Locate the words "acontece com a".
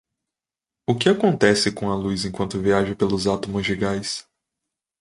1.09-1.95